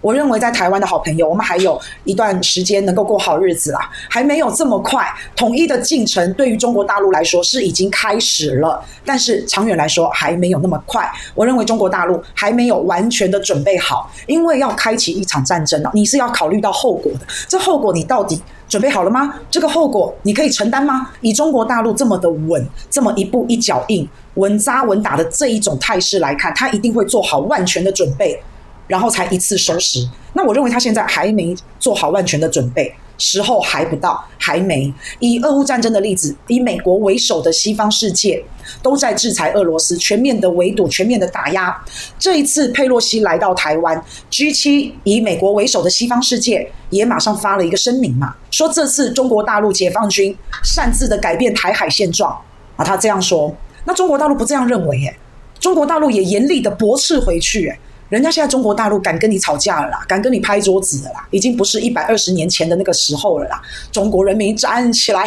[0.00, 5.06] 我认为在台湾的好朋友，我们还有一段时间能够过好日子啦，还没有这么快。
[5.36, 11.10] 统一的进程对于中国大陆来说是已经开始了，但是长远来说还没有那么快。
[11.34, 17.20] 我认为中国大陆还没有完全的准备好，因为要开启一场战争了，你是要考虑到后果的。
[17.46, 19.34] 这后果你到底准备好了吗？
[19.50, 21.10] 这个后果你可以承担吗？
[21.20, 28.42] 以中国大陆这么的稳，这么一步一脚印、稳扎稳打的这一种态势来看，他一定会做好万全的准备。
[28.90, 30.04] 然后才一次收拾。
[30.32, 34.92] 那我认为他现在还没做好万全的准备，时候还不到，还没。
[35.20, 38.44] 以俄乌战争的例子，以美国为首的西方世界
[38.82, 41.72] 都在制裁俄罗斯，全面的围堵，全面的打压。
[42.18, 52.36] 这一次佩洛西来到台湾，G7 以美国为首的西方世界也马上发了一个声明嘛，说这次中国大陆解放军擅自的改变台海现状
[52.74, 53.54] 啊，他这样说。
[53.84, 55.16] 那中国大陆不这样认为耶，
[55.60, 57.78] 中国大陆也严厉的驳斥回去耶。
[58.10, 63.62] 人家现在中国大陆敢跟你吵架了啦，敢跟你拍桌子了啦，已经不是一百二十年前的那个时候了啦。
[63.90, 65.26] 中国人民站起来！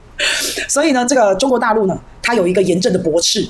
[0.66, 3.46] 所以呢，这个中国大陆呢，他有一个严正的驳斥。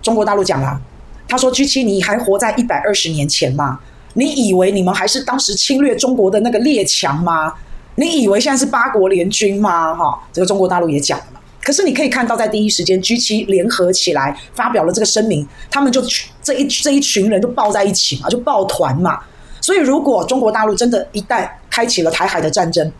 [0.00, 0.80] 中国大陆讲啦，
[1.28, 3.78] 他说：“G7，你还活在一百二十年前吗？
[4.14, 7.52] 你以为你们还是当时侵略中国的那个列强吗？
[7.96, 11.37] 你以为现在是八国联军吗？”哈，这个中国大陆也讲了。
[11.68, 16.02] 可是你可以看到，在第一时间，G 七联合起来发表了这个声明，他们就
[16.42, 19.20] 这一这一群人就抱在一起嘛，就抱团嘛。
[19.60, 22.90] 所以，如果中国大陆真的一旦开启了台海的战争，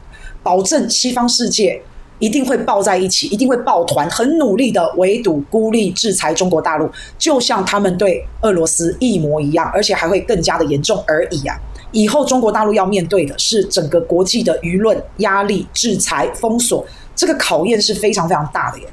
[0.42, 1.80] 保证西方世界
[2.18, 11.56] 一定会抱在一起，一定会抱团，很努力的围堵、孤立、制裁中国大陆，就像他们对俄罗斯一模一样，而且还会更加的严重而已啊。
[11.92, 16.86] 以后中国大陆要面对的是整个国际的舆论压力、制裁、封锁。
[17.16, 18.84] 这个考验是非常非常大的耶。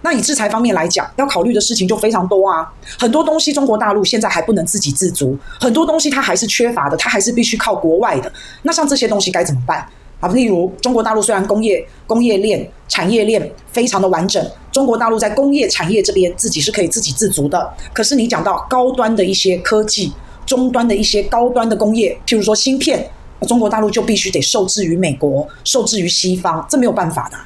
[0.00, 2.72] 那以制裁方面来讲，要考虑的事情就非常多啊。
[2.98, 8.32] 很多东西中国大陆现在还不能自给自足，很多东西它还是缺乏的，它还是必须靠国外的。
[8.62, 9.84] 那像这些东西该怎么办
[10.20, 10.28] 啊？
[10.28, 17.68] 例如中国大陆虽然工业工业链产业链非常的完整，中国大陆在工业产业这边自己是可以自给自足的。
[17.92, 20.12] 可是你讲到高端的一些科技，
[20.48, 23.06] 中端的一些高端的工业，譬如说芯片，
[23.46, 27.36] 中国大陆就必须得受制于美国，受制于西方，这没有办法的。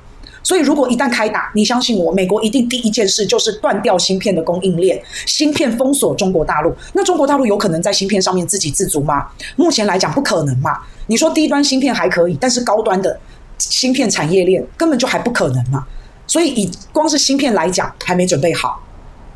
[0.45, 6.73] 所以，如果一旦开打，你相信我，美国一定第一件事就是断掉芯片的供应链，芯片封锁中国大陆。
[6.93, 9.27] 那中国大陆有可能在芯片上面自给自足吗？
[9.57, 10.79] 目前来讲不可能嘛。
[11.09, 13.19] 你说低端芯片还可以，但是高端的
[13.59, 15.85] 芯片产业链根本就还不可能嘛。
[16.27, 18.81] 所以，以光是芯片来讲，还没准备好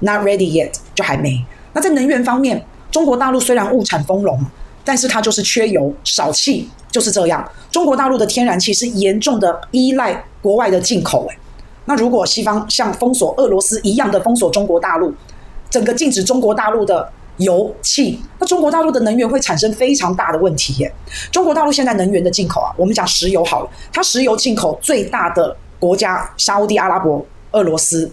[0.00, 1.44] ，not ready yet，就还没。
[1.72, 4.38] 那在能源方面，中国大陆虽然物产丰隆，
[4.84, 6.68] 但是它就是缺油少气。
[6.88, 11.26] 就是这样，中国大陆的天然气是严重的依赖国外的进口。
[11.28, 11.38] 诶，
[11.84, 15.12] 那如果西方像封锁俄罗斯一样的封锁中国大陆，
[15.68, 20.90] 整个禁止中国大陆的油气，那中国大陆的能源会产生非常大的问题耶。
[21.30, 28.10] 中国大陆现在能源的进口啊，我们讲石油好了，它石油进口最大的国家沙乌地阿拉伯、俄罗斯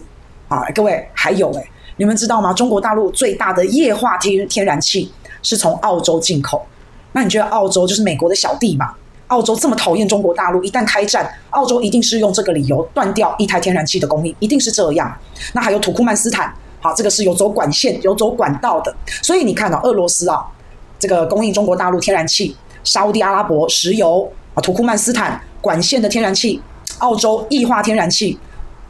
[0.48, 1.66] 啊，各位还有诶，
[1.96, 2.52] 你们知道吗？
[2.52, 5.10] 中国大陆最大的液化天天然气
[5.42, 6.64] 是从澳洲进口。
[7.12, 8.92] 那你觉得澳洲就是美国的小弟嘛？
[9.28, 15.16] 澳洲这么讨厌中国大陆，一旦开战，澳洲一定是用这个理由断掉一台天然气的供应，一定是这样。
[15.52, 18.94] 那还有土库曼斯坦，好，这个是有走管线、有走管道的。
[19.22, 20.44] 所以你看到、啊、俄罗斯啊，
[20.98, 26.60] 这个供应中国大陆天然气，沙乌地阿拉伯石油啊，土库曼斯坦管线的天然气，
[26.98, 28.38] 澳洲液化天然气。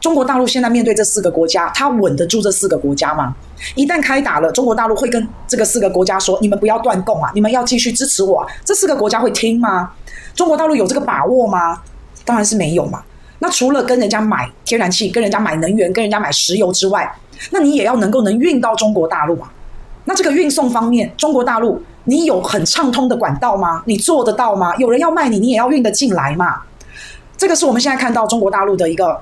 [0.05, 3.35] 中国大陆现在面对这四个国家，它稳得住这四个国家吗？
[3.73, 9.93] 一旦开打了，中国大陆会跟这个四个国家说：“你们不要断供啊，你们要继续支持我。”这四个国家会听吗？
[10.35, 11.81] 中国大陆有这个把握吗？
[12.23, 13.01] 当然是没有嘛。
[13.39, 17.11] 那除了跟人家买天然气、跟人家买能源、跟人家买石油之外，
[17.49, 19.51] 那你也要能够能运到中国大陆啊。
[20.03, 23.81] 那这个运送方面，中国大陆你有很畅通的管道吗？
[23.87, 24.75] 你做得到吗？
[24.75, 26.61] 有人要卖你，你也要运得进来嘛。
[27.35, 29.19] 这个是我们现在看到中国大陆的一个。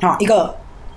[0.00, 0.54] 啊，一个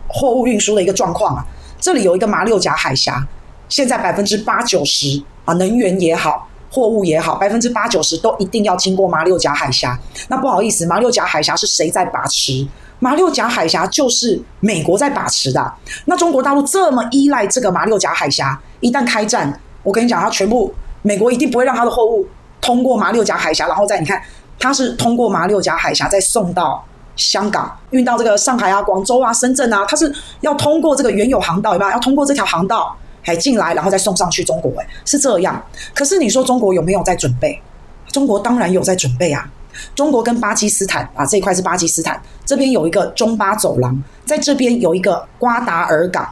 [0.07, 1.45] 货物运输的一个状况啊，
[1.79, 3.25] 这里有一个马六甲海峡，
[3.69, 9.97] 现在百分之八九十啊，能源也好，货物也好，百分之八九十都一定要经过马六甲海峡。
[10.27, 12.67] 那不好意思，马六甲海峡是谁在把持？
[12.99, 15.73] 马六甲海峡就是美国在把持的。
[16.05, 20.71] 那中国大陆这么依赖这个马六甲海峡，一旦开战，我跟你讲，它全部
[21.01, 22.27] 美国一定不会让它的货物
[22.61, 24.21] 通过马六甲海峡，然后再你看，
[24.59, 26.85] 它是通过马六甲海峡再送到。
[27.15, 31.91] 香港运到这个上海啊、广州啊、深圳啊，它是要通过这个原有航道，对吧？
[31.91, 35.61] 要通过这条航道还进来，然后再送上去中国，哎，是这样。
[35.93, 37.61] 可是你说中国有没有在准备？
[38.07, 39.49] 中国当然有在准备啊。
[39.95, 46.27] 中国跟巴基斯坦啊，这一块是巴基斯坦，这边有一个中巴走廊，在这边有一个瓜达尔港。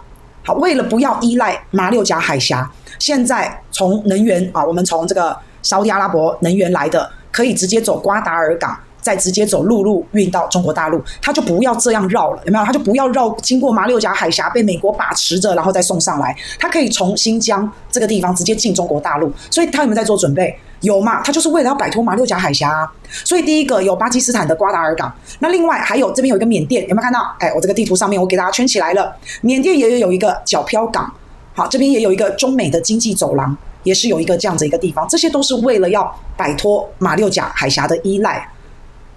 [0.46, 8.78] 好，为了不要依赖马六甲海峡，现在从能源啊，我们从这个沙乌地阿拉伯能源来的，可以直接走瓜达尔港。
[9.01, 12.66] 再直接走陆路运到中国大陆，他就不要这样绕了，有没有？
[12.66, 16.36] 他就不要绕经过马六甲海峡，被美国把持着，然后再送上来。
[16.60, 20.57] 他可以从新疆这个地方直接进中国大陆，所以他有没有在做准备？
[20.81, 21.22] 有嘛？
[21.22, 22.90] 他就是为了要摆脱马六甲海峡啊。
[23.25, 27.19] 所以第一个有巴基斯坦的瓜达尔港，那另外还有这边有一个缅甸，有没有看到？
[27.40, 31.12] 哎，我这个地图上面我给大家圈起来了，缅甸也有一个角漂港，
[31.54, 38.50] 好，这边也有一个中美的经济走廊，也是有一个这样子一个地方，这些都是为了要摆脱马六甲海峡的依赖。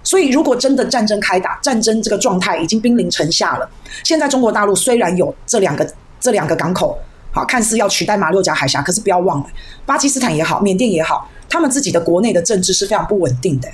[0.04, 3.68] 所以，如果真的战争开打，战争这个状态已经兵临城下了。
[4.02, 5.88] 现在中国大陆虽然有这两个
[6.20, 6.98] 这两个港口，
[7.30, 9.46] 好，看似要取代马六甲海峡，可是不要忘了，
[9.86, 13.68] 巴基斯坦也好，缅甸也好，他们自己的国内的政治是非常不稳定的。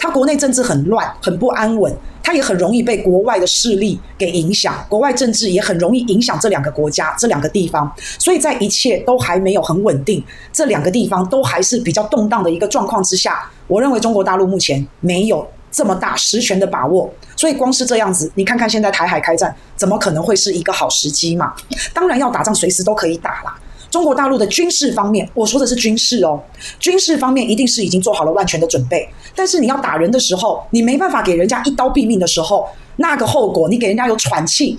[0.00, 1.92] 他国内政治很乱，很不安稳，
[2.22, 7.92] 他也很容易被国外的势力给影响，国外政治也很容易影响这两个国家、这两个地方。
[8.16, 15.46] 所以在一切都还没有很稳定，这两个地方都还是比较动荡的一个状况之下，我认为中国大陆目前没有。
[15.78, 21.54] 这么大实权的把握，所以光是这样子，你看看现在台海开战，怎么可能会是一个好时机嘛？
[21.94, 23.56] 当然要打仗，随时都可以打啦。
[23.88, 26.42] 中国大陆的军事方面，我说的是军事哦，
[26.80, 29.08] 军事方面一定是已经做好了万全的准备。
[29.36, 32.66] 但是你要打人的时候，你没办法给人家一刀毙命的时候，
[32.96, 34.76] 那个后果，你给人家有喘气，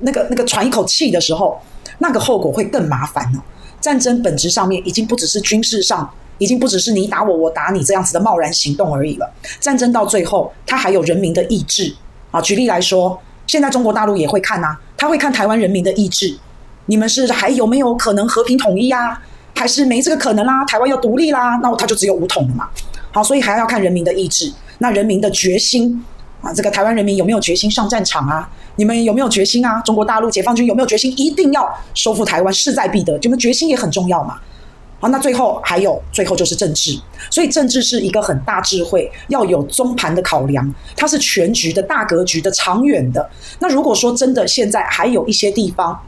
[0.00, 1.56] 那个那个喘一口气的时候，
[1.98, 3.38] 那个后果会更麻烦哦。
[3.80, 6.10] 战争本质上面已经不只是军事上。
[6.40, 9.30] 已经不只是你打我，我打你这样子的贸然行动而已了。
[9.60, 11.94] 战争到最后，它还有人民的意志
[12.30, 12.40] 啊。
[12.40, 16.36] 举例来说，现在中国大陆也会看呐，他会看台湾人民的意志。
[16.86, 19.22] 你们是还有没有可能和平统一啊？
[19.54, 20.64] 还是没这个可能啦？
[20.64, 21.60] 台湾要独立啦？
[21.62, 22.66] 那他就只有武统了嘛。
[23.12, 26.02] 好，所以还要看人民的意志，那人民的决心
[26.40, 26.50] 啊。
[26.54, 28.48] 这个台湾人民有没有决心上战场啊？
[28.76, 29.78] 你们有没有决心啊？
[29.82, 31.12] 中国大陆解放军有没有决心？
[31.18, 33.18] 一定要收复台湾，势在必得。
[33.18, 34.40] 你们决心也很重要嘛。
[35.00, 37.00] 好，那最后还有，最后就是政治。
[37.30, 43.28] 所以政治是一个很大智慧，要有中盘的考量，它是全局的大格局的长远的。
[43.60, 45.98] 那如果说真的现在还有一些地方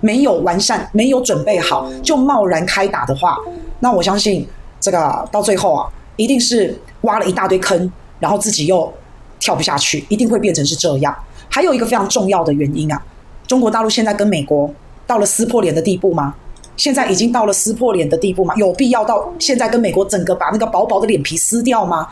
[0.00, 3.36] 没有完善、没有准备好，就贸然开打的话，
[3.80, 4.48] 那我相信
[4.80, 5.86] 这个到最后啊，
[6.16, 8.90] 一定是挖了一大堆坑，然后自己又
[9.38, 11.14] 跳不下去，一定会变成是这样。
[11.50, 13.02] 还有一个非常重要的原因啊，
[13.46, 14.72] 中国大陆现在跟美国
[15.06, 16.34] 到了撕破脸的地步吗？
[16.80, 18.54] 现在已经到了撕破脸的地步吗？
[18.56, 22.08] 有必要到现在跟美国整个把那个薄薄的脸皮撕掉吗？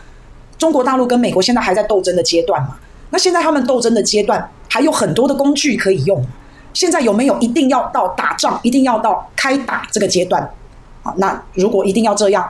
[0.59, 2.76] 中国大陆跟美国现在还在斗争的阶段嘛？
[3.09, 6.23] 那现在他们斗争的阶段还有很多的工具可以用。
[6.75, 10.43] 现在有没有一定要到打仗，一定要到开打这个阶段？
[11.03, 12.47] 啊，那如果一定要这样，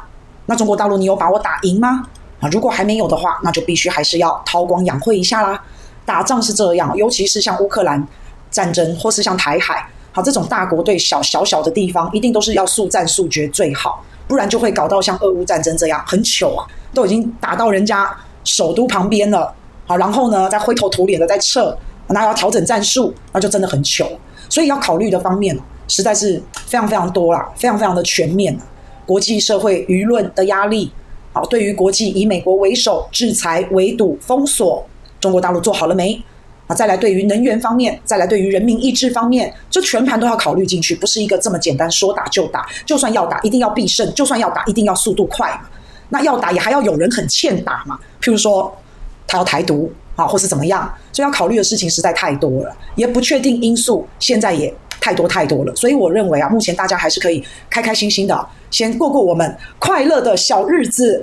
[0.46, 2.02] 那中国大陆你有把握打赢吗？
[2.40, 5.62] 啊，如果还没有的话，那就必须还是要韬光养晦一下啦。
[6.04, 8.04] 打仗是这样，尤其是像乌克兰
[8.50, 9.88] 战争，或是像台海。
[10.22, 18.10] 这种大国对小小小的地方，一定都是要速战速决最好，不然就会搞到像俄乌战争这样很糗啊，都已经打到人家
[18.44, 19.52] 首都旁边了，
[19.86, 21.76] 好，然后呢再灰头土脸的再撤，
[22.08, 24.06] 那要调整战术，那就真的很糗。
[24.48, 28.58] 所以要考虑的方面实在是非常非常多啦，非常非常的全面。
[29.06, 30.92] 国际社会舆论的压力，
[31.32, 34.86] 好，对于国际以美国为首制裁、围堵、封锁，
[35.18, 36.22] 中国大陆做好了没？
[36.68, 42.68] 啊，再来对于能源方面，再来对于人民意志方面，这全盘都要考虑进去，不是一个这么简单说打就打。
[42.84, 45.62] 就算要打，一定要必胜；就算要打，一定要速度快嘛。
[46.10, 47.98] 那要打也还要有人很欠打嘛。
[48.20, 48.70] 譬如说
[49.26, 55.74] 他要台独啊，或是怎么样，所以要考虑的事情实在太多了，也不确定因素现在也太多太多了。
[55.74, 61.16] 所以我认为啊，目前大家还是可以开开心心的先过过我们快乐的小日子。